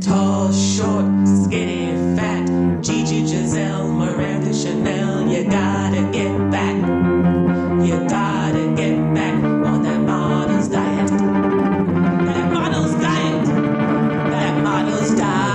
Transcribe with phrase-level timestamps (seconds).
[0.00, 2.82] Tall, short, skinny, fat.
[2.82, 5.28] Gigi, Giselle, Miranda, Chanel.
[5.30, 6.76] You gotta get back.
[7.86, 11.08] You gotta get back on that model's diet.
[11.08, 13.46] That model's diet.
[13.46, 15.48] That model's diet.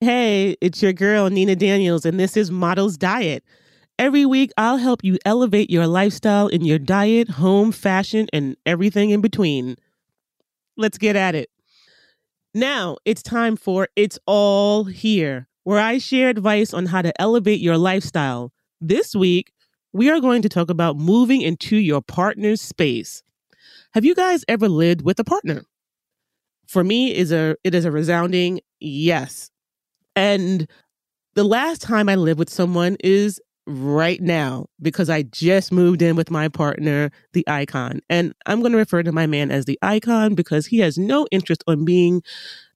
[0.00, 3.42] Hey, it's your girl, Nina Daniels, and this is Models Diet.
[3.98, 9.10] Every week, I'll help you elevate your lifestyle in your diet, home, fashion, and everything
[9.10, 9.74] in between.
[10.76, 11.50] Let's get at it.
[12.54, 17.58] Now, it's time for It's All Here, where I share advice on how to elevate
[17.58, 18.52] your lifestyle.
[18.80, 19.52] This week,
[19.92, 23.24] we are going to talk about moving into your partner's space.
[23.94, 25.62] Have you guys ever lived with a partner?
[26.68, 29.50] For me, is a it is a resounding yes.
[30.14, 30.68] And
[31.34, 36.16] the last time I lived with someone is right now because I just moved in
[36.16, 38.00] with my partner, the icon.
[38.08, 41.26] And I'm going to refer to my man as the icon because he has no
[41.30, 42.22] interest on being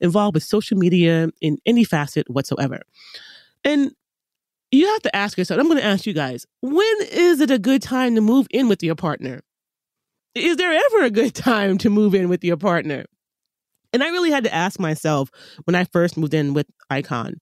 [0.01, 2.83] involved with social media in any facet whatsoever.
[3.65, 3.93] And
[4.71, 7.59] you have to ask yourself, I'm going to ask you guys, when is it a
[7.59, 9.41] good time to move in with your partner?
[10.35, 13.05] Is there ever a good time to move in with your partner?
[13.95, 15.31] And I really had to ask myself
[15.65, 17.35] when I first moved in with Icon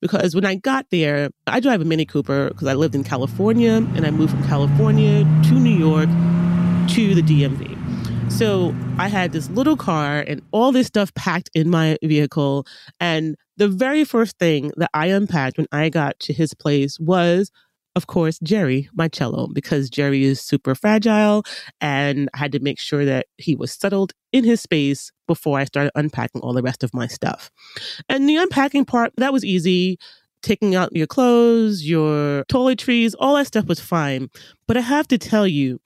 [0.00, 3.76] because when I got there, I drive a Mini Cooper because I lived in California
[3.94, 6.08] and I moved from California to New York
[6.90, 7.76] to the DMV.
[8.30, 12.66] So I had this little car and all this stuff packed in my vehicle.
[13.00, 17.50] And the very first thing that I unpacked when I got to his place was,
[17.98, 21.42] of course, Jerry, my cello, because Jerry is super fragile
[21.80, 25.64] and I had to make sure that he was settled in his space before I
[25.64, 27.50] started unpacking all the rest of my stuff.
[28.08, 29.98] And the unpacking part, that was easy.
[30.42, 34.30] Taking out your clothes, your toiletries, all that stuff was fine.
[34.68, 35.80] But I have to tell you,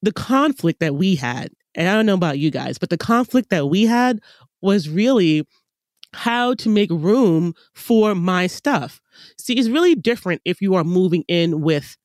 [0.00, 3.50] the conflict that we had, and I don't know about you guys, but the conflict
[3.50, 4.20] that we had
[4.62, 5.46] was really
[6.14, 9.00] how to make room for my stuff.
[9.38, 11.96] See, it's really different if you are moving in with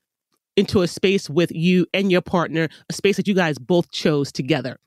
[0.57, 4.31] into a space with you and your partner, a space that you guys both chose
[4.31, 4.77] together.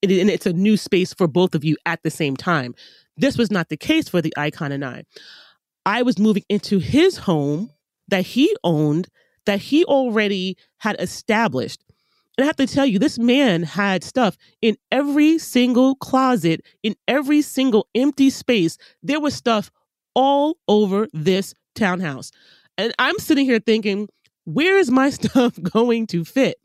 [0.00, 2.74] It, and it's a new space for both of you at the same time.
[3.16, 5.04] This was not the case for the icon and I.
[5.84, 7.70] I was moving into his home
[8.08, 9.08] that he owned,
[9.46, 11.82] that he already had established.
[12.38, 16.94] And I have to tell you, this man had stuff in every single closet, in
[17.08, 18.78] every single empty space.
[19.02, 19.72] There was stuff
[20.14, 22.30] all over this townhouse.
[22.76, 24.08] And I'm sitting here thinking,
[24.44, 26.58] where is my stuff going to fit?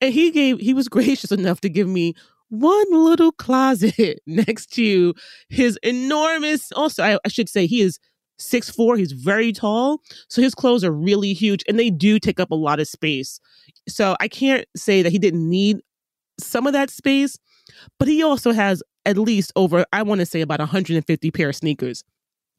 [0.00, 2.14] And he gave, he was gracious enough to give me
[2.48, 5.12] one little closet next to
[5.50, 7.98] his enormous, also, I, I should say, he is
[8.38, 8.96] six four.
[8.96, 10.00] He's very tall.
[10.28, 13.40] So his clothes are really huge and they do take up a lot of space.
[13.88, 15.80] So I can't say that he didn't need
[16.38, 17.38] some of that space,
[17.98, 21.56] but he also has at least over, I want to say about 150 pair of
[21.56, 22.04] sneakers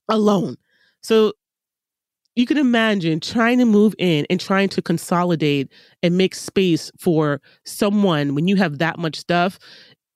[0.09, 0.57] alone.
[1.01, 1.33] So
[2.35, 7.41] you can imagine trying to move in and trying to consolidate and make space for
[7.65, 9.59] someone when you have that much stuff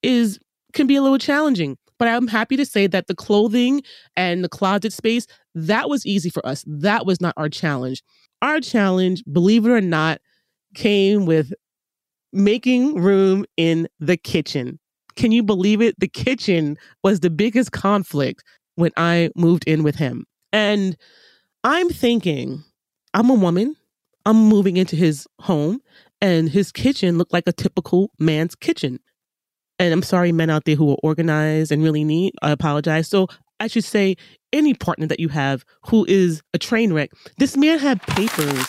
[0.01, 0.39] is
[0.73, 1.77] can be a little challenging.
[1.99, 3.81] But I'm happy to say that the clothing
[4.15, 5.25] and the closet space,
[5.55, 6.63] that was easy for us.
[6.67, 8.03] That was not our challenge.
[8.41, 10.21] Our challenge, believe it or not,
[10.77, 11.53] came with
[12.31, 14.79] making room in the kitchen.
[15.15, 15.99] Can you believe it?
[15.99, 18.43] The kitchen was the biggest conflict
[18.75, 20.25] when I moved in with him.
[20.53, 20.95] And
[21.63, 22.63] I'm thinking,
[23.15, 23.75] I'm a woman.
[24.25, 25.79] I'm moving into his home,
[26.21, 28.99] and his kitchen looked like a typical man's kitchen.
[29.79, 32.35] And I'm sorry, men out there who are organized and really neat.
[32.41, 33.07] I apologize.
[33.07, 33.27] So
[33.59, 34.15] I should say,
[34.53, 38.67] any partner that you have who is a train wreck, this man had papers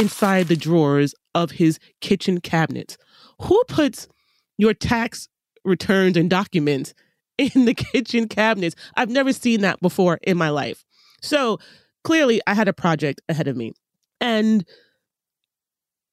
[0.00, 2.96] inside the drawers of his kitchen cabinets.
[3.42, 4.08] Who puts
[4.56, 5.28] your tax
[5.64, 6.94] returns and documents
[7.38, 8.74] in the kitchen cabinets?
[8.96, 10.84] I've never seen that before in my life.
[11.20, 11.58] So
[12.02, 13.72] clearly, I had a project ahead of me.
[14.20, 14.66] And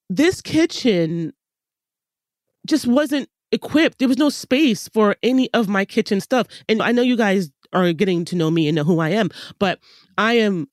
[0.10, 1.34] this kitchen
[2.66, 4.00] just wasn't equipped.
[4.00, 6.48] There was no space for any of my kitchen stuff.
[6.68, 9.30] And I know you guys are getting to know me and know who I am,
[9.60, 9.80] but
[10.18, 10.68] I am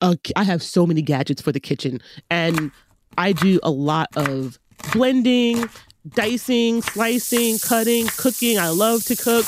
[0.00, 2.00] a, I have so many gadgets for the kitchen
[2.30, 2.70] and
[3.18, 4.58] I do a lot of
[4.92, 5.68] blending,
[6.08, 8.58] dicing, slicing, cutting, cooking.
[8.58, 9.46] I love to cook.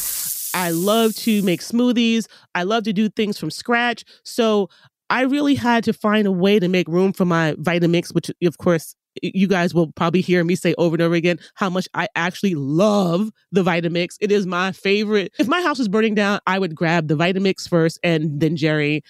[0.54, 2.26] I love to make smoothies.
[2.54, 4.04] I love to do things from scratch.
[4.24, 4.68] So
[5.08, 8.58] I really had to find a way to make room for my Vitamix, which of
[8.58, 12.08] course you guys will probably hear me say over and over again how much I
[12.14, 14.16] actually love the Vitamix.
[14.20, 15.32] It is my favorite.
[15.38, 19.02] If my house was burning down, I would grab the Vitamix first and then Jerry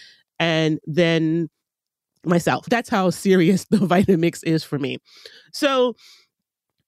[0.42, 1.48] and then
[2.24, 2.66] myself.
[2.66, 4.98] That's how serious the Vitamix is for me.
[5.52, 5.94] So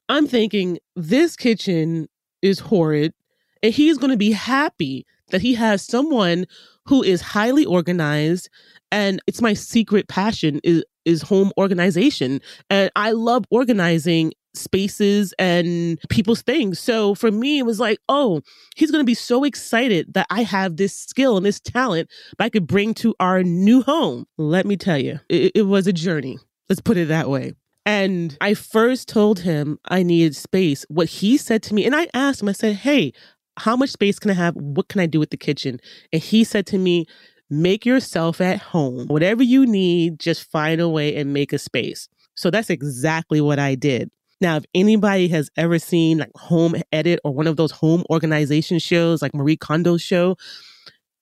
[0.09, 2.09] I'm thinking this kitchen
[2.43, 3.15] is horrid.
[3.63, 6.45] And he's going to be happy that he has someone
[6.87, 8.51] who is highly organized.
[8.93, 12.41] And it's my secret passion is, is home organization.
[12.69, 16.79] And I love organizing spaces and people's things.
[16.79, 18.41] So for me, it was like, oh,
[18.77, 22.09] he's going to be so excited that I have this skill and this talent
[22.39, 24.27] that I could bring to our new home.
[24.39, 26.39] Let me tell you, it, it was a journey.
[26.69, 27.55] Let's put it that way.
[27.87, 30.87] And I first told him I needed space.
[30.89, 33.13] What he said to me, and I asked him, I said, hey,
[33.59, 34.57] how much space can I have?
[34.57, 35.81] What can I do with the kitchen?
[36.13, 37.07] And he said to me,
[37.51, 39.07] make yourself at home.
[39.09, 42.09] Whatever you need, just find a way and make a space.
[42.37, 44.11] So that's exactly what I did.
[44.41, 48.79] Now, if anybody has ever seen like Home Edit or one of those home organization
[48.79, 50.37] shows like Marie Kondo's show,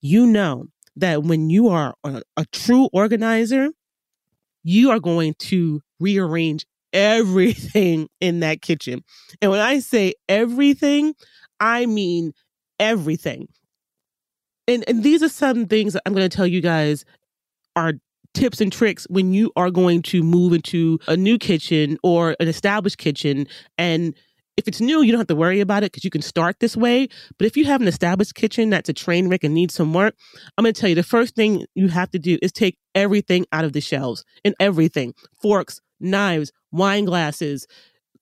[0.00, 0.67] you know
[0.97, 3.70] that when you are a, a true organizer,
[4.64, 9.03] you are going to rearrange everything in that kitchen.
[9.41, 11.14] And when I say everything,
[11.61, 12.32] I mean
[12.79, 13.49] everything.
[14.69, 17.05] And and these are some things that I'm going to tell you guys
[17.75, 17.94] are
[18.34, 22.49] tips and tricks when you are going to move into a new kitchen or an
[22.49, 23.46] established kitchen
[23.79, 24.14] and
[24.56, 26.76] if it's new, you don't have to worry about it because you can start this
[26.76, 27.08] way.
[27.38, 30.14] But if you have an established kitchen that's a train wreck and needs some work,
[30.56, 33.46] I'm going to tell you the first thing you have to do is take everything
[33.52, 37.67] out of the shelves and everything forks, knives, wine glasses,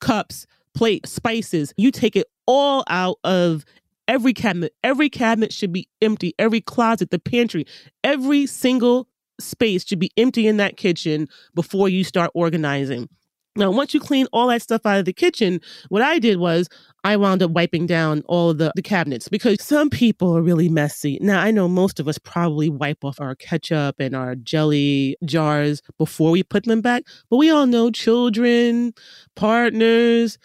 [0.01, 1.75] cups, plate, spices.
[1.77, 3.65] You take it all out of
[4.07, 4.73] every cabinet.
[4.85, 6.35] Every cabinet should be empty.
[6.39, 7.67] Every closet, the pantry,
[8.05, 9.09] every single
[9.41, 13.09] space should be empty in that kitchen before you start organizing.
[13.57, 16.69] Now, once you clean all that stuff out of the kitchen, what I did was
[17.03, 21.19] I wound up wiping down all the, the cabinets because some people are really messy.
[21.21, 25.83] Now, I know most of us probably wipe off our ketchup and our jelly jars
[25.99, 28.95] before we put them back, but we all know children,
[29.35, 30.39] partners,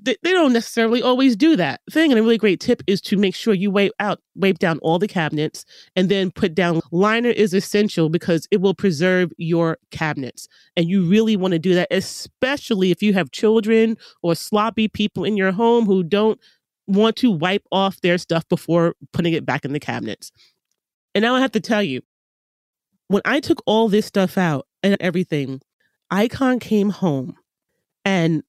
[0.00, 2.12] they, they don't necessarily always do that thing.
[2.12, 4.98] And a really great tip is to make sure you wipe out, wipe down all
[4.98, 5.64] the cabinets
[5.94, 10.48] and then put down liner is essential because it will preserve your cabinets.
[10.76, 15.24] And you really want to do that, especially if you have children or sloppy people
[15.24, 16.38] in your home who don't
[16.86, 20.30] want to wipe off their stuff before putting it back in the cabinets.
[21.14, 22.02] And now I have to tell you,
[23.08, 25.60] when I took all this stuff out and everything,
[26.10, 27.36] Icon came home
[28.04, 28.42] and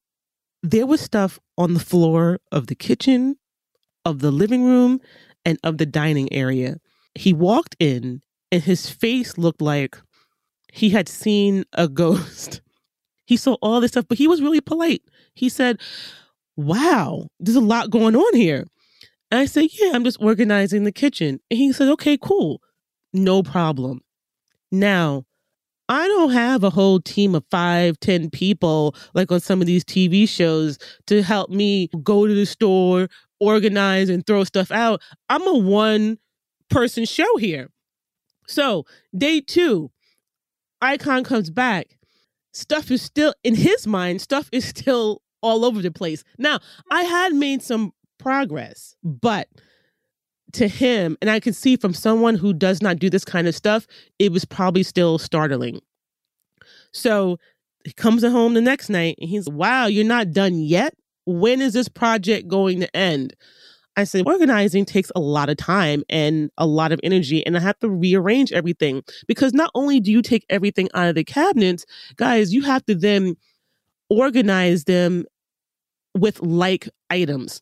[0.62, 3.36] there was stuff on the floor of the kitchen,
[4.04, 5.00] of the living room,
[5.44, 6.78] and of the dining area.
[7.14, 9.98] He walked in and his face looked like
[10.72, 12.60] he had seen a ghost.
[13.26, 15.02] He saw all this stuff, but he was really polite.
[15.34, 15.80] He said,
[16.56, 18.64] Wow, there's a lot going on here.
[19.30, 21.40] And I said, Yeah, I'm just organizing the kitchen.
[21.50, 22.62] And he said, Okay, cool.
[23.12, 24.00] No problem.
[24.70, 25.24] Now,
[25.88, 29.84] I don't have a whole team of five, ten people like on some of these
[29.84, 33.08] TV shows to help me go to the store,
[33.40, 35.00] organize, and throw stuff out.
[35.28, 36.18] I'm a one
[36.68, 37.70] person show here.
[38.46, 38.84] So,
[39.16, 39.90] day two,
[40.80, 41.98] Icon comes back.
[42.52, 46.24] Stuff is still in his mind, stuff is still all over the place.
[46.38, 46.58] Now,
[46.90, 49.48] I had made some progress, but
[50.52, 53.54] to him, and I can see from someone who does not do this kind of
[53.54, 53.86] stuff,
[54.18, 55.80] it was probably still startling.
[56.92, 57.38] So
[57.84, 60.94] he comes home the next night and he's, wow, you're not done yet?
[61.26, 63.34] When is this project going to end?
[63.96, 67.60] I said, organizing takes a lot of time and a lot of energy, and I
[67.60, 71.84] have to rearrange everything because not only do you take everything out of the cabinets,
[72.14, 73.34] guys, you have to then
[74.08, 75.24] organize them
[76.16, 77.60] with like items.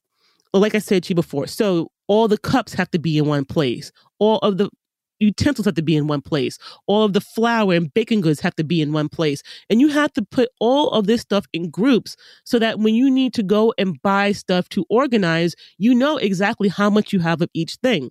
[0.58, 1.46] Like I said to you before.
[1.46, 3.92] So all the cups have to be in one place.
[4.18, 4.70] All of the
[5.18, 6.58] utensils have to be in one place.
[6.86, 9.42] All of the flour and baking goods have to be in one place.
[9.70, 13.10] And you have to put all of this stuff in groups so that when you
[13.10, 17.40] need to go and buy stuff to organize, you know exactly how much you have
[17.40, 18.10] of each thing.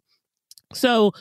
[0.73, 1.11] So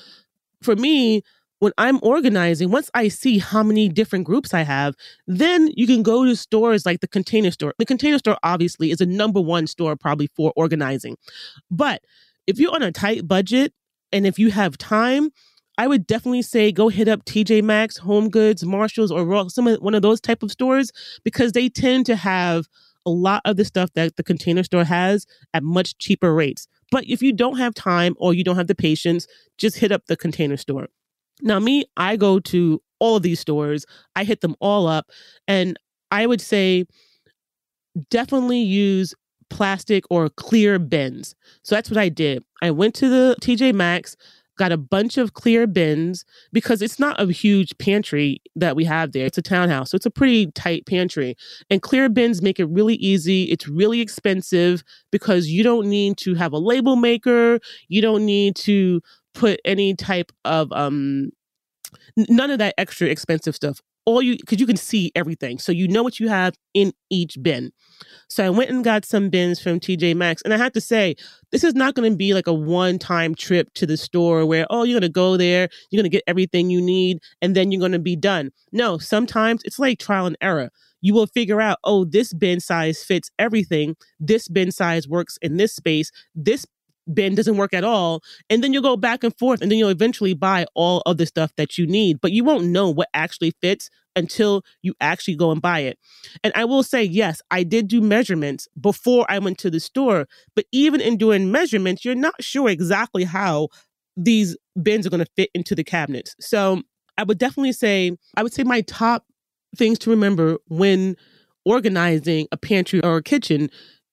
[0.63, 1.23] for me,
[1.61, 4.95] when I'm organizing, once I see how many different groups I have,
[5.27, 7.75] then you can go to stores like the container store.
[7.79, 11.17] The container store obviously is a number one store probably for organizing.
[11.71, 12.03] But
[12.47, 13.73] if you're on a tight budget
[14.13, 15.31] and if you have time,
[15.77, 19.81] I would definitely say go hit up TJ Maxx, Home Goods, Marshalls, or some of,
[19.81, 20.93] one of those type of stores
[21.25, 22.67] because they tend to have
[23.07, 26.69] a lot of the stuff that the container store has at much cheaper rates.
[26.91, 29.27] But if you don't have time or you don't have the patience,
[29.59, 30.89] just hit up the container store.
[31.43, 33.85] Now, me, I go to all of these stores,
[34.17, 35.11] I hit them all up,
[35.49, 35.79] and
[36.11, 36.87] I would say
[38.11, 39.15] definitely use
[39.51, 41.35] plastic or clear bins.
[41.63, 42.43] So that's what I did.
[42.63, 44.17] I went to the TJ Maxx.
[44.57, 49.13] got a bunch of clear bins because it's not a huge pantry that we have
[49.13, 49.27] there.
[49.27, 49.91] It's a townhouse.
[49.91, 51.37] So it's a pretty tight pantry.
[51.71, 53.45] And clear bins make it really easy.
[53.45, 57.59] It's really expensive because you don't need to have a label maker.
[57.89, 59.01] You don't need to
[59.35, 61.31] put any type of um
[62.17, 63.81] none of that extra expensive stuff.
[64.07, 65.59] All you because you can see everything.
[65.59, 67.73] So you know what you have in each bin.
[68.29, 71.15] So i went and got some bins from tj maxx and i have to say
[71.53, 74.67] this is not going to be like a one time trip to the store where
[74.71, 77.71] oh you're going to go there you're going to get everything you need and then
[77.71, 78.51] you're going to be done.
[78.73, 80.71] No sometimes it's like trial and error.
[81.05, 83.95] You will figure out, oh, this bin size fits everything.
[84.19, 86.11] This bin size works in this space.
[86.35, 86.65] This
[87.13, 88.23] bin doesn't work at all.
[88.49, 91.27] And then you'll go back and forth and then you'll eventually buy all of the
[91.27, 92.21] stuff that you need.
[92.21, 95.99] But you won't know what actually fits until you actually go and buy it.
[96.43, 100.27] And I will say, yes, I did do measurements before I went to the store.
[100.55, 103.69] But even in doing measurements, you're not sure exactly how
[104.17, 106.37] these bins are going to fit into the cabinets.
[106.41, 106.83] So
[107.19, 109.25] I would definitely say, I would say my top
[109.77, 111.17] things to remember when
[111.65, 113.71] organizing a pantry or a kitchen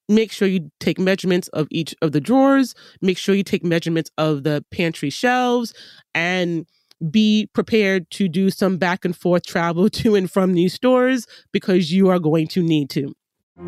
[0.10, 4.12] make sure you take measurements of each of the drawers, make sure you take measurements
[4.18, 5.74] of the pantry shelves,
[6.14, 6.66] and
[7.10, 11.92] be prepared to do some back and forth travel to and from these stores because
[11.92, 13.14] you are going to need to.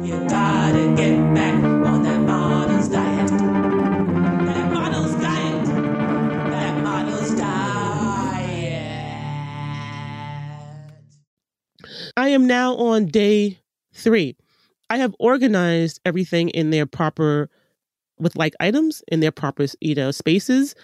[0.01, 3.29] You gotta get back on that model's diet.
[3.29, 5.65] That model's diet.
[5.65, 8.73] That model's diet.
[12.17, 13.59] I am now on day
[13.93, 14.35] three.
[14.93, 17.49] I have organized everything in their proper
[18.19, 20.75] with like items in their proper you know spaces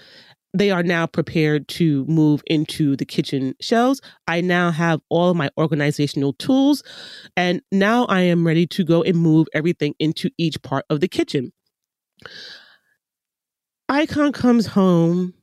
[0.51, 4.01] they are now prepared to move into the kitchen shelves.
[4.27, 6.81] I now have all my organizational tools,
[7.37, 11.07] and now I am ready to go and move everything into each part of the
[11.07, 11.53] kitchen.
[13.89, 15.35] Icon comes home,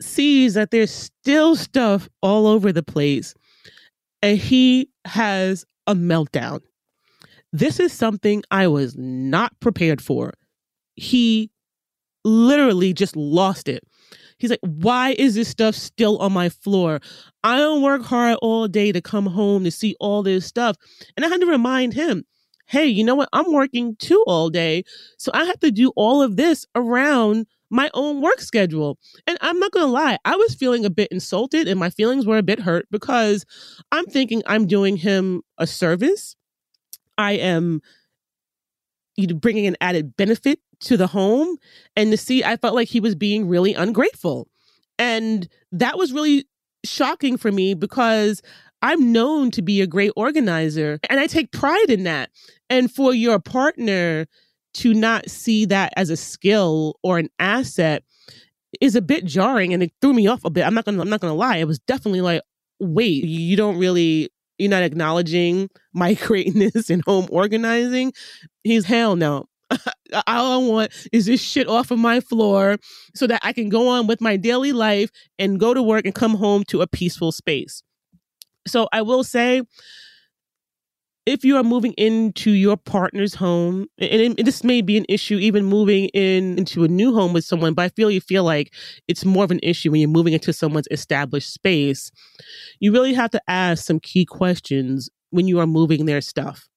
[0.00, 3.34] sees that there's still stuff all over the place,
[4.22, 6.60] and he has a meltdown.
[7.52, 10.34] This is something I was not prepared for.
[10.94, 11.50] He
[12.24, 13.82] literally just lost it.
[14.38, 17.00] He's like, why is this stuff still on my floor?
[17.44, 20.76] I don't work hard all day to come home to see all this stuff.
[21.16, 22.24] And I had to remind him,
[22.66, 23.28] hey, you know what?
[23.32, 24.84] I'm working too all day.
[25.18, 28.98] So I have to do all of this around my own work schedule.
[29.26, 32.26] And I'm not going to lie, I was feeling a bit insulted and my feelings
[32.26, 33.44] were a bit hurt because
[33.92, 36.36] I'm thinking I'm doing him a service
[37.20, 37.82] I am
[39.16, 41.58] you know, bringing an added benefit to the home.
[41.94, 44.48] And to see, I felt like he was being really ungrateful.
[44.98, 46.46] And that was really
[46.84, 48.42] shocking for me because
[48.82, 52.30] I'm known to be a great organizer and I take pride in that.
[52.70, 54.26] And for your partner
[54.72, 58.04] to not see that as a skill or an asset
[58.80, 60.64] is a bit jarring and it threw me off a bit.
[60.64, 61.56] I'm not gonna I'm not gonna lie.
[61.56, 62.42] It was definitely like,
[62.78, 68.12] wait, you don't really you're not acknowledging my greatness in home organizing.
[68.62, 69.46] He's hell no.
[69.70, 69.82] All
[70.26, 72.76] I want is this shit off of my floor
[73.14, 76.14] so that I can go on with my daily life and go to work and
[76.14, 77.82] come home to a peaceful space.
[78.66, 79.62] So I will say,
[81.26, 85.64] if you are moving into your partner's home, and, this may be an issue even
[85.64, 88.72] moving in into a new home with someone, but I feel you feel like
[89.06, 92.10] it's more of an issue when you're moving into someone's established space.
[92.80, 96.68] You really have to ask some key questions when you are moving their stuff.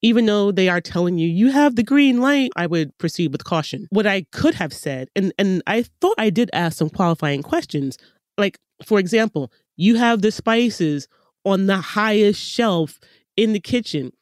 [0.00, 3.44] Even though they are telling you you have the green light, I would proceed with
[3.44, 3.86] caution.
[3.90, 7.98] What I could have said, and, and I thought I did ask some qualifying questions,
[8.38, 11.06] like, for example, you have the spices
[11.44, 12.98] on the highest shelf
[13.36, 14.12] in the kitchen.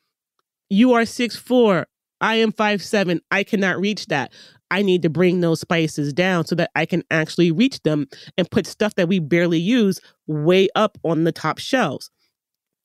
[0.71, 1.87] You are six four.
[2.21, 3.21] I am five seven.
[3.31, 4.33] I cannot reach that.
[4.71, 8.07] I need to bring those spices down so that I can actually reach them
[8.37, 12.11] and put stuff that we barely use way up on the top shelves.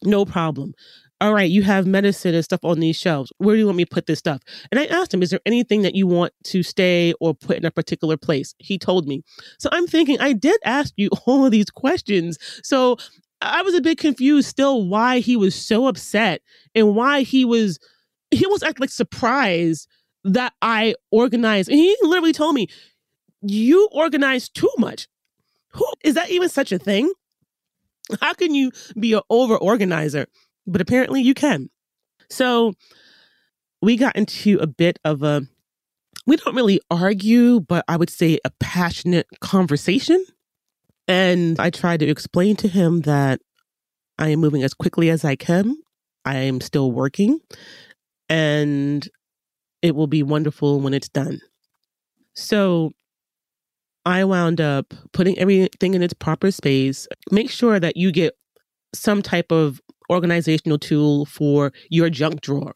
[0.03, 0.73] No problem.
[1.21, 3.31] All right, you have medicine and stuff on these shelves.
[3.37, 4.41] Where do you want me to put this stuff?
[4.71, 7.63] And I asked him, Is there anything that you want to stay or put in
[7.63, 8.53] a particular place?
[8.57, 9.21] He told me.
[9.57, 12.37] So I'm thinking, I did ask you all of these questions.
[12.61, 12.97] So
[13.43, 16.41] I was a bit confused still why he was so upset
[16.73, 17.79] and why he was
[18.31, 19.87] he was like, like surprised
[20.23, 21.69] that I organized.
[21.69, 22.67] And he literally told me,
[23.41, 25.07] "You organize too much.
[25.73, 27.11] Who is that even such a thing?
[28.21, 30.27] How can you be an over organizer?"
[30.65, 31.69] But apparently you can.
[32.29, 32.73] So
[33.81, 35.45] we got into a bit of a
[36.25, 40.25] we don't really argue, but I would say a passionate conversation.
[41.07, 43.41] And I tried to explain to him that
[44.17, 45.75] I am moving as quickly as I can.
[46.25, 47.39] I am still working
[48.29, 49.07] and
[49.81, 51.41] it will be wonderful when it's done.
[52.33, 52.91] So
[54.05, 57.07] I wound up putting everything in its proper space.
[57.31, 58.35] Make sure that you get
[58.93, 62.73] some type of organizational tool for your junk drawer.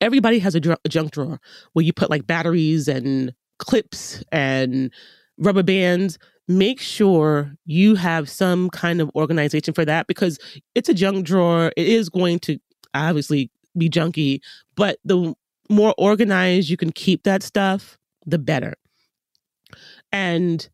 [0.00, 1.40] Everybody has a, dr- a junk drawer
[1.72, 4.92] where you put like batteries and clips and
[5.38, 6.18] rubber bands.
[6.50, 10.36] Make sure you have some kind of organization for that because
[10.74, 11.70] it's a junk drawer.
[11.76, 12.58] It is going to
[12.92, 14.40] obviously be junky,
[14.74, 15.32] but the
[15.68, 18.74] more organized you can keep that stuff, the better.
[20.10, 20.68] And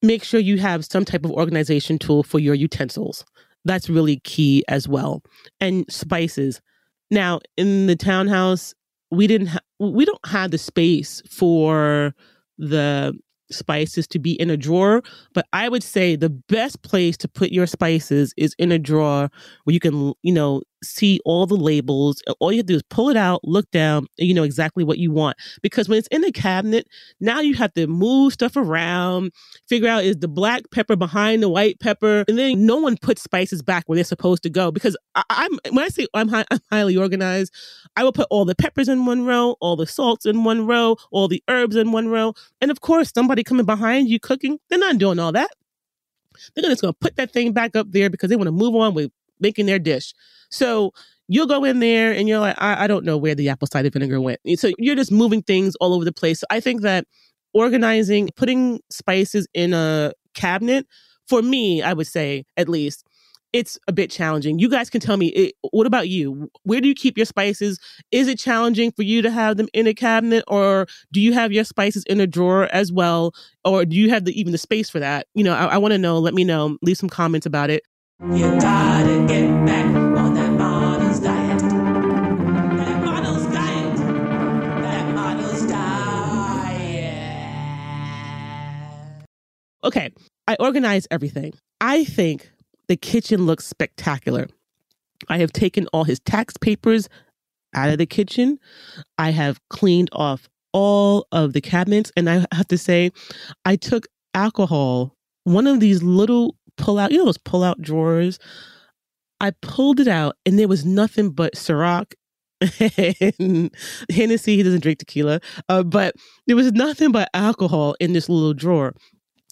[0.00, 3.26] make sure you have some type of organization tool for your utensils.
[3.66, 5.22] That's really key as well.
[5.60, 6.62] And spices.
[7.10, 8.72] Now, in the townhouse,
[9.10, 12.14] we didn't ha- we don't have the space for
[12.56, 13.12] the
[13.50, 15.02] spices to be in a drawer,
[15.34, 19.30] but I would say the best place to put your spices is in a drawer
[19.64, 22.22] where you can, you know, see all the labels.
[22.40, 25.10] All you do is pull it out, look down, and you know exactly what you
[25.10, 25.36] want.
[25.62, 26.86] Because when it's in the cabinet,
[27.20, 29.32] now you have to move stuff around,
[29.68, 33.22] figure out is the black pepper behind the white pepper, and then no one puts
[33.22, 34.70] spices back where they're supposed to go.
[34.70, 37.52] Because I, am when I say I'm, high, I'm highly organized,
[37.96, 40.96] I will put all the peppers in one row, all the salts in one row,
[41.10, 44.78] all the herbs in one row, and of course somebody coming behind you cooking, they're
[44.78, 45.50] not doing all that.
[46.54, 48.74] They're just going to put that thing back up there because they want to move
[48.74, 50.14] on with making their dish.
[50.50, 50.92] So
[51.28, 53.90] you'll go in there and you're like, I, I don't know where the apple cider
[53.90, 54.40] vinegar went.
[54.56, 56.40] So you're just moving things all over the place.
[56.40, 57.06] So I think that
[57.52, 60.86] organizing, putting spices in a cabinet,
[61.28, 63.04] for me, I would say at least,
[63.52, 64.58] it's a bit challenging.
[64.58, 66.50] You guys can tell me, it, what about you?
[66.64, 67.80] Where do you keep your spices?
[68.12, 71.52] Is it challenging for you to have them in a cabinet, or do you have
[71.52, 73.32] your spices in a drawer as well,
[73.64, 75.26] or do you have the, even the space for that?
[75.34, 76.18] You know, I, I want to know.
[76.18, 76.76] Let me know.
[76.82, 77.82] Leave some comments about it.
[78.18, 81.58] You gotta get back on that model's diet.
[81.60, 83.96] That model's diet.
[84.80, 87.14] That model's diet.
[89.84, 90.12] Okay,
[90.48, 91.52] I organize everything.
[91.82, 92.50] I think
[92.88, 94.48] the kitchen looks spectacular.
[95.28, 97.10] I have taken all his tax papers
[97.74, 98.58] out of the kitchen.
[99.18, 102.12] I have cleaned off all of the cabinets.
[102.16, 103.10] And I have to say,
[103.66, 108.38] I took alcohol, one of these little pull out, you know, those pull out drawers.
[109.40, 112.12] I pulled it out and there was nothing but Ciroc
[113.38, 113.74] and
[114.10, 114.56] Hennessy.
[114.56, 116.14] He doesn't drink tequila, uh, but
[116.46, 118.94] there was nothing but alcohol in this little drawer.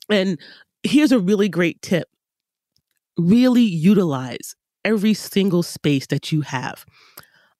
[0.08, 0.38] And
[0.82, 2.08] here's a really great tip
[3.16, 6.84] really utilize every single space that you have.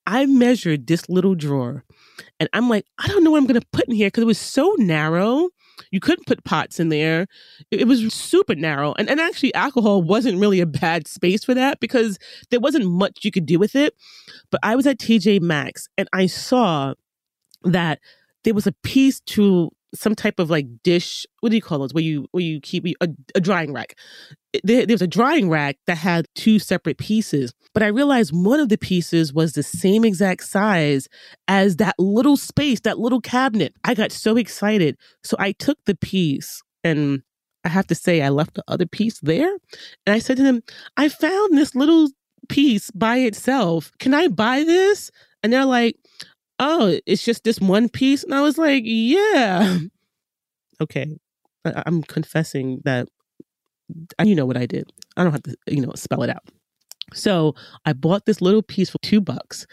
[0.06, 1.84] I measured this little drawer
[2.38, 4.26] and I'm like, I don't know what I'm going to put in here because it
[4.26, 5.48] was so narrow.
[5.90, 7.26] You couldn't put pots in there.
[7.70, 8.94] It, it was super narrow.
[8.98, 12.18] And, and actually, alcohol wasn't really a bad space for that because
[12.50, 13.94] there wasn't much you could do with it.
[14.50, 16.94] But I was at TJ Maxx and I saw
[17.64, 18.00] that
[18.44, 21.26] there was a piece to some type of like dish.
[21.40, 21.94] What do you call those?
[21.94, 23.96] Where you where you keep a, a drying rack.
[24.62, 28.60] There, there was a drying rack that had two separate pieces, but I realized one
[28.60, 31.08] of the pieces was the same exact size
[31.48, 33.74] as that little space, that little cabinet.
[33.82, 37.22] I got so excited, so I took the piece and.
[37.66, 39.50] I have to say, I left the other piece there.
[40.04, 40.62] And I said to them,
[40.98, 42.10] I found this little
[42.50, 43.90] piece by itself.
[43.98, 45.10] Can I buy this?
[45.42, 45.96] And they're like,
[46.58, 48.24] oh, it's just this one piece.
[48.24, 49.78] And I was like, yeah.
[50.80, 51.16] Okay.
[51.64, 53.08] I- I'm confessing that
[54.18, 54.90] I, you know what I did.
[55.16, 56.44] I don't have to, you know, spell it out.
[57.12, 59.66] So I bought this little piece for two bucks,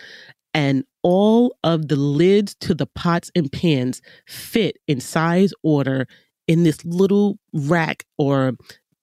[0.53, 6.07] and all of the lids to the pots and pans fit in size order
[6.47, 8.53] in this little rack or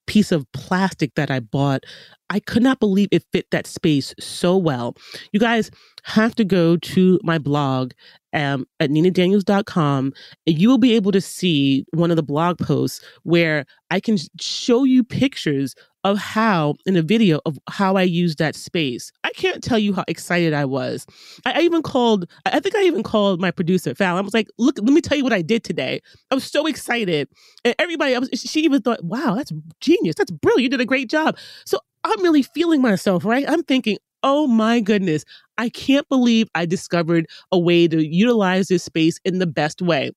[0.08, 1.84] piece of plastic that I bought.
[2.30, 4.96] I could not believe it fit that space so well.
[5.32, 5.70] You guys
[6.04, 7.92] have to go to my blog
[8.32, 10.12] um, at ninadaniels.com
[10.46, 14.18] and you will be able to see one of the blog posts where I can
[14.40, 19.10] show you pictures of how in a video of how I used that space.
[19.24, 21.06] I can't tell you how excited I was.
[21.44, 24.16] I, I even called, I think I even called my producer, Val.
[24.16, 26.00] I was like, look, let me tell you what I did today.
[26.30, 27.28] I was so excited.
[27.64, 30.14] And everybody, I was, she even thought, wow, that's genius.
[30.16, 30.62] That's brilliant.
[30.62, 31.36] You did a great job.
[31.64, 33.44] So I'm really feeling myself, right?
[33.48, 35.24] I'm thinking, oh my goodness,
[35.58, 40.12] I can't believe I discovered a way to utilize this space in the best way.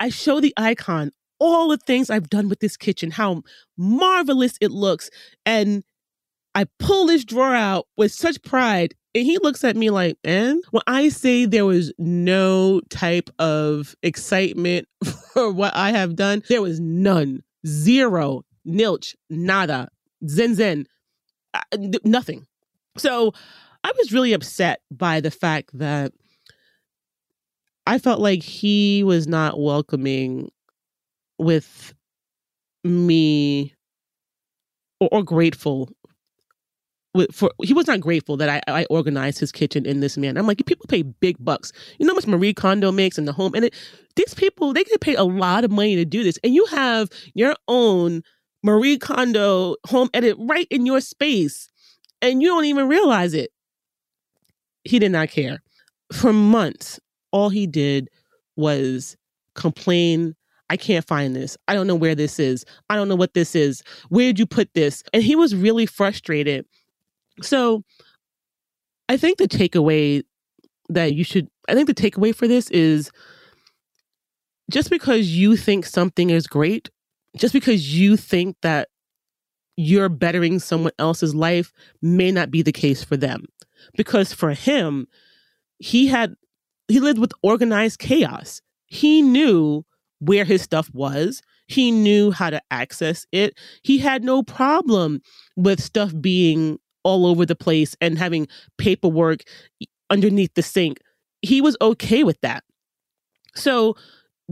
[0.00, 3.42] I show the icon all the things I've done with this kitchen, how
[3.76, 5.10] marvelous it looks.
[5.44, 5.84] And
[6.54, 8.94] I pull this drawer out with such pride.
[9.14, 13.94] And he looks at me like, and when I say there was no type of
[14.02, 14.88] excitement
[15.32, 19.88] for what I have done, there was none, zero, nilch, nada,
[20.28, 20.86] zen zen,
[22.04, 22.46] nothing.
[22.98, 23.32] So
[23.84, 26.12] I was really upset by the fact that
[27.86, 30.50] I felt like he was not welcoming
[31.38, 31.94] with
[32.84, 33.74] me
[35.00, 35.90] or, or grateful
[37.16, 40.38] with, for he was not grateful that I, I organized his kitchen in this manner.
[40.38, 41.72] I'm like, people pay big bucks.
[41.98, 43.74] You know how much Marie Kondo makes in the home, and it,
[44.14, 47.08] these people they get paid a lot of money to do this, and you have
[47.34, 48.22] your own
[48.62, 51.68] Marie Kondo home edit right in your space,
[52.22, 53.50] and you don't even realize it.
[54.84, 55.62] He did not care.
[56.12, 57.00] For months,
[57.32, 58.08] all he did
[58.56, 59.16] was
[59.54, 60.36] complain
[60.68, 61.56] I can't find this.
[61.68, 62.64] I don't know where this is.
[62.90, 63.82] I don't know what this is.
[64.08, 65.02] Where did you put this?
[65.12, 66.66] And he was really frustrated.
[67.42, 67.84] So
[69.08, 70.22] I think the takeaway
[70.88, 73.10] that you should, I think the takeaway for this is
[74.70, 76.90] just because you think something is great,
[77.36, 78.88] just because you think that
[79.76, 83.44] you're bettering someone else's life may not be the case for them.
[83.96, 85.06] Because for him,
[85.78, 86.34] he had,
[86.88, 88.62] he lived with organized chaos.
[88.86, 89.84] He knew
[90.18, 91.42] where his stuff was.
[91.68, 93.58] He knew how to access it.
[93.82, 95.20] He had no problem
[95.56, 98.48] with stuff being all over the place and having
[98.78, 99.42] paperwork
[100.10, 100.98] underneath the sink.
[101.42, 102.64] He was okay with that.
[103.54, 103.96] So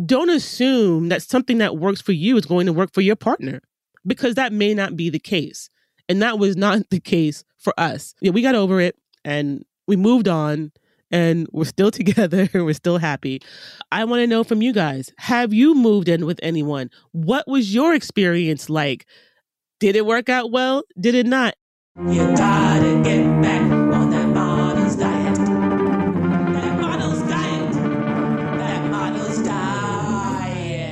[0.07, 3.61] don't assume that something that works for you is going to work for your partner
[4.07, 5.71] because that may not be the case.
[6.09, 8.15] And that was not the case for us.
[8.21, 10.73] Yeah, we got over it and we moved on
[11.15, 12.49] and we're still together.
[12.53, 13.41] we're still happy.
[13.93, 16.91] I want to know from you guys have you moved in with anyone?
[17.13, 19.07] What was your experience like?
[19.81, 20.83] Did it work out well?
[21.01, 21.55] Did it not?
[21.97, 25.37] You gotta get back on that model's diet.
[25.37, 27.73] That model's diet.
[28.59, 30.91] That model's diet.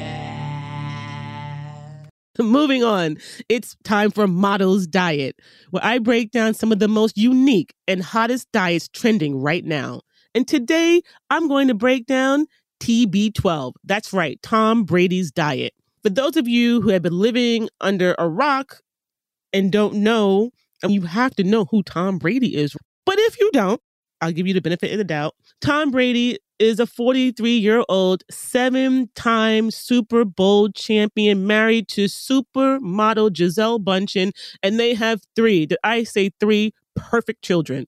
[2.38, 3.16] Moving on,
[3.48, 8.02] it's time for Models Diet, where I break down some of the most unique and
[8.02, 10.02] hottest diets trending right now.
[10.34, 12.46] And today, I'm going to break down
[12.80, 13.72] TB12.
[13.84, 15.74] That's right, Tom Brady's diet.
[16.02, 18.80] For those of you who have been living under a rock
[19.52, 20.50] and don't know,
[20.82, 22.76] and you have to know who Tom Brady is.
[23.06, 23.80] But if you don't,
[24.20, 25.34] I'll give you the benefit of the doubt.
[25.60, 33.32] Tom Brady is a 43 year old, seven time Super Bowl champion, married to supermodel
[33.32, 34.30] Gisele Bundchen,
[34.62, 37.86] and they have three, I say three perfect children?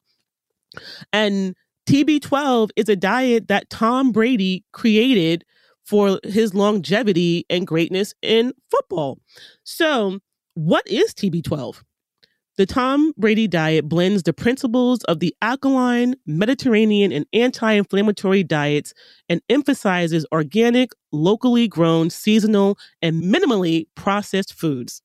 [1.13, 1.55] And
[1.87, 5.45] TB12 is a diet that Tom Brady created
[5.85, 9.19] for his longevity and greatness in football.
[9.65, 10.21] So,
[10.55, 11.83] what is TB12?
[12.57, 18.95] The Tom Brady diet blends the principles of the alkaline, Mediterranean, and anti inflammatory diets
[19.29, 25.03] and emphasizes organic, locally grown, seasonal, and minimally processed foods.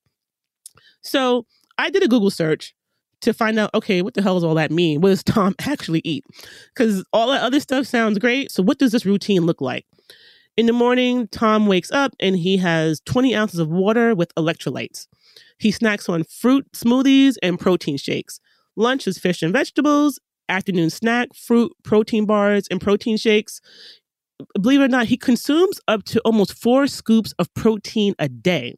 [1.01, 1.47] So
[1.79, 2.75] I did a Google search
[3.21, 5.01] to find out okay, what the hell does all that mean?
[5.01, 6.25] What does Tom actually eat?
[6.73, 8.51] Because all that other stuff sounds great.
[8.51, 9.85] So, what does this routine look like?
[10.57, 15.07] In the morning, Tom wakes up and he has 20 ounces of water with electrolytes.
[15.57, 18.39] He snacks on fruit smoothies and protein shakes.
[18.75, 20.19] Lunch is fish and vegetables.
[20.49, 23.61] Afternoon snack, fruit, protein bars, and protein shakes.
[24.59, 28.75] Believe it or not, he consumes up to almost four scoops of protein a day.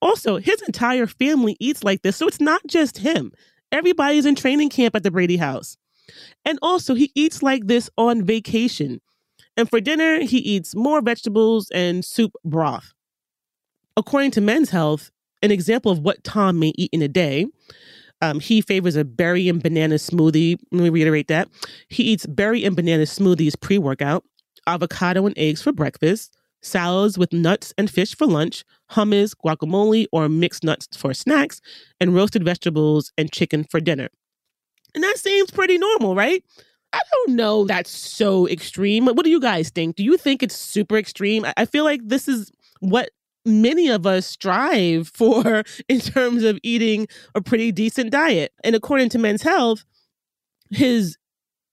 [0.00, 3.32] Also, his entire family eats like this, so it's not just him.
[3.72, 5.76] Everybody's in training camp at the Brady house.
[6.44, 9.00] And also, he eats like this on vacation.
[9.56, 12.92] And for dinner, he eats more vegetables and soup broth.
[13.96, 15.10] According to Men's Health,
[15.42, 17.46] an example of what Tom may eat in a day.
[18.20, 20.58] Um, he favors a berry and banana smoothie.
[20.72, 21.48] Let me reiterate that.
[21.88, 24.24] He eats berry and banana smoothies pre workout,
[24.66, 30.28] avocado and eggs for breakfast, salads with nuts and fish for lunch, hummus, guacamole, or
[30.28, 31.60] mixed nuts for snacks,
[32.00, 34.08] and roasted vegetables and chicken for dinner.
[34.94, 36.42] And that seems pretty normal, right?
[36.92, 39.06] I don't know that's so extreme.
[39.06, 39.96] What do you guys think?
[39.96, 41.44] Do you think it's super extreme?
[41.56, 43.10] I feel like this is what
[43.44, 48.52] many of us strive for in terms of eating a pretty decent diet.
[48.64, 49.84] And according to Men's Health,
[50.70, 51.16] his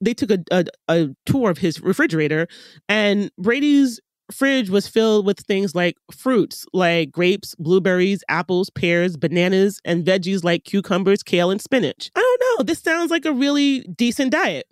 [0.01, 2.47] they took a, a, a tour of his refrigerator,
[2.89, 3.99] and Brady's
[4.31, 10.43] fridge was filled with things like fruits like grapes, blueberries, apples, pears, bananas, and veggies
[10.43, 12.11] like cucumbers, kale, and spinach.
[12.15, 12.63] I don't know.
[12.63, 14.67] This sounds like a really decent diet.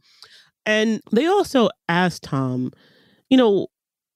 [0.66, 2.72] And they also asked Tom,
[3.30, 3.68] you know,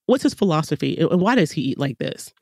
[0.06, 2.32] what's his philosophy and why does he eat like this?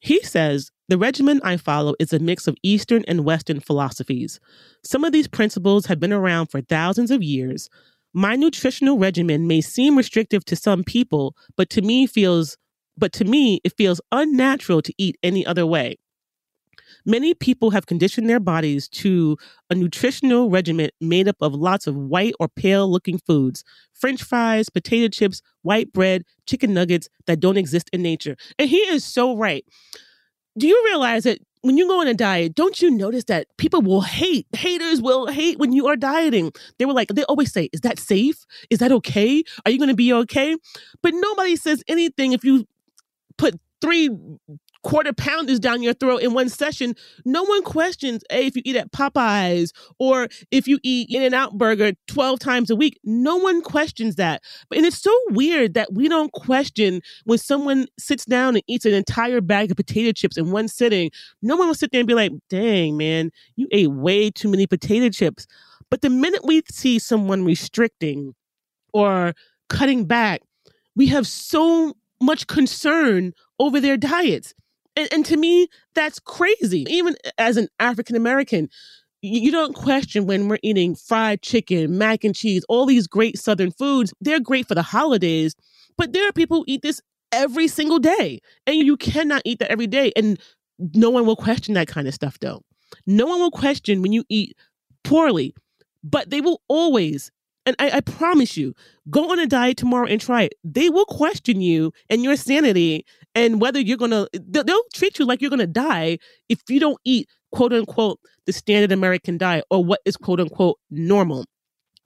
[0.00, 4.40] He says, The regimen I follow is a mix of Eastern and Western philosophies.
[4.82, 7.70] Some of these principles have been around for thousands of years.
[8.14, 12.56] My nutritional regimen may seem restrictive to some people, but to me feels
[12.96, 15.96] but to me it feels unnatural to eat any other way.
[17.06, 19.36] Many people have conditioned their bodies to
[19.70, 24.68] a nutritional regimen made up of lots of white or pale looking foods french fries,
[24.68, 28.36] potato chips, white bread, chicken nuggets that don't exist in nature.
[28.58, 29.64] And he is so right.
[30.58, 33.80] Do you realize that when you go on a diet, don't you notice that people
[33.80, 36.52] will hate, haters will hate when you are dieting?
[36.78, 38.44] They were like, they always say, Is that safe?
[38.68, 39.42] Is that okay?
[39.64, 40.56] Are you going to be okay?
[41.02, 42.66] But nobody says anything if you
[43.38, 44.10] put three
[44.82, 48.76] quarter pounders down your throat in one session, no one questions, hey, if you eat
[48.76, 52.98] at Popeyes or if you eat In N Out Burger 12 times a week.
[53.04, 54.42] No one questions that.
[54.68, 58.84] But and it's so weird that we don't question when someone sits down and eats
[58.84, 61.10] an entire bag of potato chips in one sitting.
[61.40, 64.66] No one will sit there and be like, dang, man, you ate way too many
[64.66, 65.46] potato chips.
[65.90, 68.34] But the minute we see someone restricting
[68.92, 69.34] or
[69.68, 70.40] cutting back,
[70.96, 74.54] we have so much concern over their diets.
[74.96, 76.84] And, and to me, that's crazy.
[76.88, 78.68] Even as an African American,
[79.22, 83.70] you don't question when we're eating fried chicken, mac and cheese, all these great Southern
[83.70, 84.12] foods.
[84.20, 85.54] They're great for the holidays,
[85.96, 87.00] but there are people who eat this
[87.30, 88.40] every single day.
[88.66, 90.12] And you cannot eat that every day.
[90.16, 90.38] And
[90.94, 92.62] no one will question that kind of stuff, though.
[93.06, 94.56] No one will question when you eat
[95.04, 95.54] poorly,
[96.02, 97.30] but they will always
[97.64, 98.74] and I, I, promise you,
[99.08, 100.54] go on a diet tomorrow and try it.
[100.64, 104.26] They will question you and your sanity and whether you're gonna.
[104.32, 106.18] They'll, they'll treat you like you're gonna die
[106.48, 110.78] if you don't eat quote unquote the standard American diet or what is quote unquote
[110.90, 111.44] normal.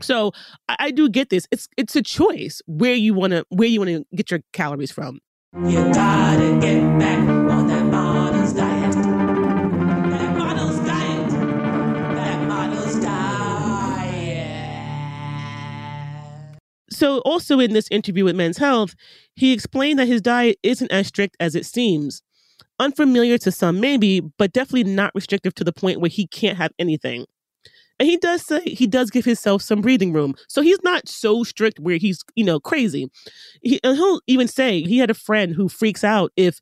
[0.01, 0.33] So
[0.69, 1.47] I, I do get this.
[1.51, 5.21] It's it's a choice where you wanna where you wanna get your calories from.
[5.55, 7.86] You gotta get back on that
[16.97, 18.95] So, also in this interview with Men's Health,
[19.35, 22.23] he explained that his diet isn't as strict as it seems.
[22.79, 26.73] Unfamiliar to some, maybe, but definitely not restrictive to the point where he can't have
[26.79, 27.27] anything.
[27.99, 30.37] And he does say he does give himself some breathing room.
[30.49, 33.11] So he's not so strict where he's, you know, crazy.
[33.61, 36.61] He, and he'll even say he had a friend who freaks out if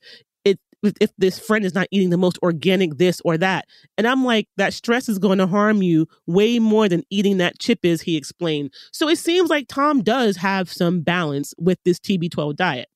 [1.01, 3.66] if this friend is not eating the most organic this or that.
[3.97, 7.59] And I'm like, that stress is going to harm you way more than eating that
[7.59, 8.73] chip is, he explained.
[8.92, 12.88] So it seems like Tom does have some balance with this TB12 diet.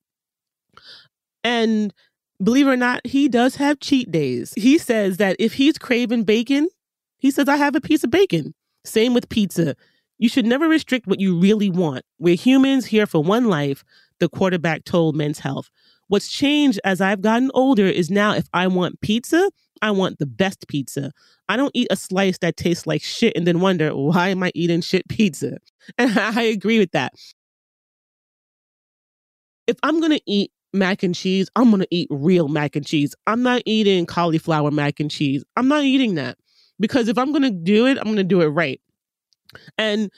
[1.45, 1.93] And
[2.43, 4.53] believe it or not, he does have cheat days.
[4.57, 6.69] He says that if he's craving bacon,
[7.19, 8.55] he says, I have a piece of bacon.
[8.85, 9.75] Same with pizza.
[10.19, 12.05] You should never restrict what you really want.
[12.19, 13.85] We're humans here for one life,
[14.19, 15.71] the quarterback told Men's Health.
[16.09, 19.51] What's changed as I've gotten older is now if I want pizza,
[19.83, 21.13] I want the best pizza.
[21.49, 24.51] I don't eat a slice that tastes like shit and then wonder, why am I
[24.55, 25.59] eating shit pizza?
[25.97, 27.15] And I agree with that.
[29.67, 32.85] If I'm going to eat mac and cheese, I'm going to eat real mac and
[32.85, 33.15] cheese.
[33.27, 35.45] I'm not eating cauliflower mac and cheese.
[35.57, 36.37] I'm not eating that
[36.79, 38.81] because if I'm going to do it, I'm going to do it right.
[39.79, 40.11] And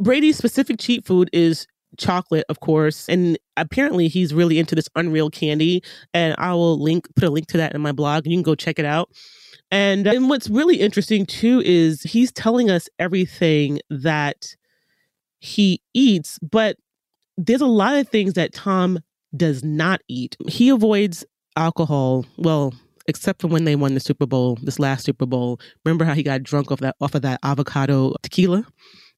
[0.00, 1.66] Brady's specific cheat food is
[1.98, 5.82] chocolate, of course, and apparently he's really into this Unreal candy.
[6.14, 8.42] And I will link put a link to that in my blog, and you can
[8.42, 9.10] go check it out.
[9.70, 14.54] And uh, and what's really interesting too is he's telling us everything that
[15.40, 16.76] he eats, but
[17.36, 18.98] there's a lot of things that Tom
[19.36, 20.36] does not eat.
[20.48, 21.24] He avoids
[21.56, 22.24] alcohol.
[22.38, 22.74] Well,
[23.08, 25.60] except for when they won the Super Bowl, this last Super Bowl.
[25.84, 28.66] Remember how he got drunk off that off of that avocado tequila?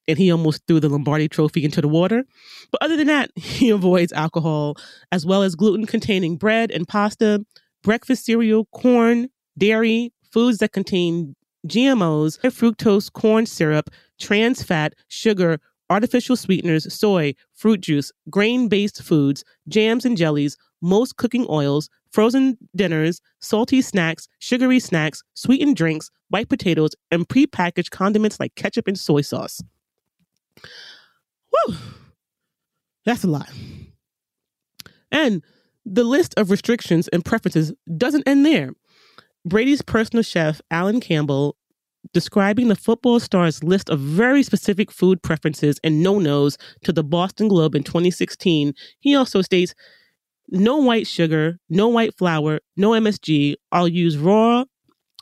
[0.09, 2.25] And he almost threw the Lombardi trophy into the water.
[2.73, 4.77] But other than that, he avoids alcohol
[5.13, 7.45] as well as gluten containing bread and pasta,
[7.83, 16.37] breakfast cereal, corn, dairy, foods that contain GMOs, fructose corn syrup, trans fat, sugar, artificial
[16.37, 23.21] sweeteners, soy, fruit juice, grain based foods, jams and jellies, most cooking oils, frozen dinners,
[23.41, 29.21] salty snacks, sugary snacks, sweetened drinks, white potatoes, and prepackaged condiments like ketchup and soy
[29.21, 29.61] sauce.
[31.51, 31.77] Whew.
[33.05, 33.51] That's a lot.
[35.11, 35.43] And
[35.85, 38.73] the list of restrictions and preferences doesn't end there.
[39.45, 41.57] Brady's personal chef, Allen Campbell,
[42.13, 47.05] describing the football star's list of very specific food preferences and no nos to the
[47.05, 49.75] Boston Globe in 2016, he also states
[50.51, 53.55] no white sugar, no white flour, no MSG.
[53.73, 54.65] I'll use raw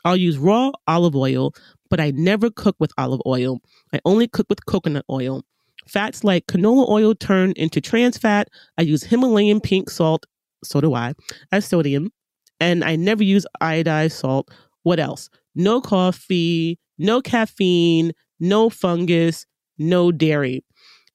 [0.05, 1.53] I'll use raw olive oil,
[1.91, 3.61] but I never cook with olive oil.
[3.93, 5.43] I only cook with coconut oil.
[5.89, 8.49] Fats like canola oil turn into trans fat.
[8.77, 10.27] I use Himalayan pink salt,
[10.65, 11.15] so do I,
[11.53, 12.11] as sodium.
[12.59, 14.51] And I never use iodized salt.
[14.83, 15.29] What else?
[15.55, 19.47] No coffee, no caffeine, no fungus,
[19.79, 20.65] no dairy.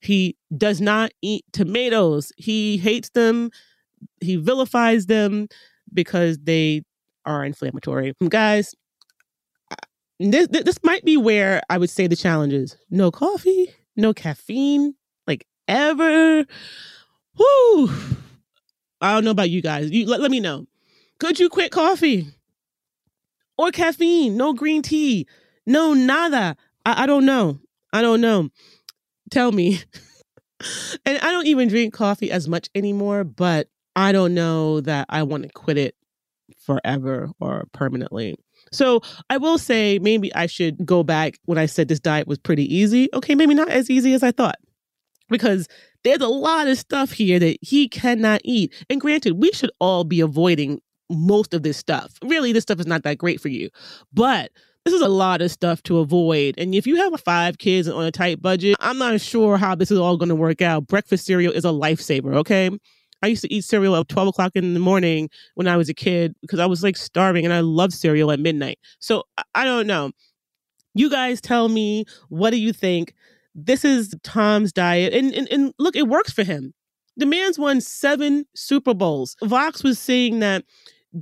[0.00, 2.32] He does not eat tomatoes.
[2.36, 3.50] He hates them
[4.20, 5.48] he vilifies them
[5.92, 6.82] because they
[7.24, 8.14] are inflammatory.
[8.28, 8.74] Guys,
[10.30, 14.94] this this might be where I would say the challenge is no coffee, no caffeine,
[15.26, 16.44] like ever.
[17.38, 17.90] Whoo!
[19.00, 19.90] I don't know about you guys.
[19.90, 20.66] You let, let me know.
[21.18, 22.28] Could you quit coffee
[23.56, 24.36] or caffeine?
[24.36, 25.26] No green tea,
[25.66, 26.56] no nada.
[26.84, 27.58] I, I don't know.
[27.92, 28.50] I don't know.
[29.30, 29.80] Tell me.
[31.06, 35.22] and I don't even drink coffee as much anymore, but I don't know that I
[35.22, 35.96] want to quit it
[36.58, 38.36] forever or permanently.
[38.72, 42.38] So I will say maybe I should go back when I said this diet was
[42.38, 43.08] pretty easy.
[43.14, 44.56] Okay, maybe not as easy as I thought.
[45.28, 45.68] Because
[46.04, 48.74] there's a lot of stuff here that he cannot eat.
[48.90, 50.80] And granted, we should all be avoiding
[51.10, 52.14] most of this stuff.
[52.24, 53.70] Really, this stuff is not that great for you.
[54.12, 54.50] But
[54.84, 56.56] this is a lot of stuff to avoid.
[56.58, 59.90] And if you have five kids on a tight budget, I'm not sure how this
[59.90, 60.88] is all going to work out.
[60.88, 62.70] Breakfast cereal is a lifesaver, okay?
[63.22, 65.94] I used to eat cereal at 12 o'clock in the morning when I was a
[65.94, 68.78] kid because I was like starving and I love cereal at midnight.
[68.98, 70.12] So I don't know.
[70.94, 73.14] You guys tell me, what do you think?
[73.54, 75.12] This is Tom's diet.
[75.12, 76.74] And, and, and look, it works for him.
[77.16, 79.36] The man's won seven Super Bowls.
[79.42, 80.64] Vox was saying that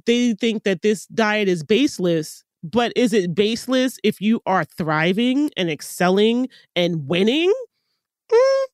[0.06, 5.50] they think that this diet is baseless but is it baseless if you are thriving
[5.56, 7.52] and excelling and winning?
[8.30, 8.64] Mm.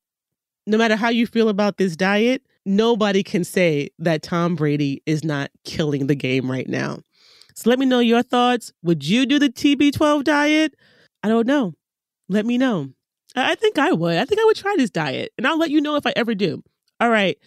[0.67, 5.25] No matter how you feel about this diet, nobody can say that Tom Brady is
[5.25, 6.99] not killing the game right now.
[7.55, 8.73] So let me know your thoughts.
[8.83, 10.75] Would you do the TB12 diet?
[11.23, 11.73] I don't know.
[12.29, 12.91] Let me know.
[13.35, 14.17] I think I would.
[14.17, 16.35] I think I would try this diet and I'll let you know if I ever
[16.35, 16.63] do.
[17.01, 17.39] All right.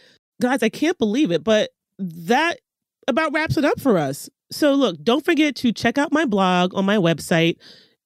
[0.42, 2.60] Guys, I can't believe it, but that
[3.08, 4.30] about wraps it up for us.
[4.52, 7.58] So, look, don't forget to check out my blog on my website.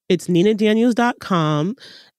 [0.10, 1.76] It's ninadaniels.com.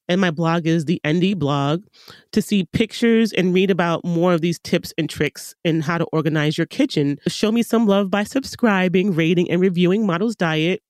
[0.08, 1.84] And my blog is the ND blog
[2.32, 6.04] to see pictures and read about more of these tips and tricks and how to
[6.12, 7.18] organize your kitchen.
[7.26, 10.82] Show me some love by subscribing, rating, and reviewing Models Diet.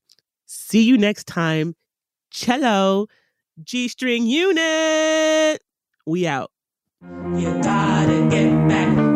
[0.47, 1.75] See you next time.
[2.31, 3.07] Cello,
[3.63, 5.63] G string unit.
[6.07, 6.51] We out.
[7.03, 9.14] You gotta get back